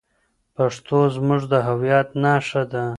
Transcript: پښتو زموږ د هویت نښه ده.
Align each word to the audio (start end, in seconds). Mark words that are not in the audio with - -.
پښتو 0.55 0.99
زموږ 1.15 1.41
د 1.51 1.53
هویت 1.67 2.07
نښه 2.23 2.63
ده. 2.71 2.83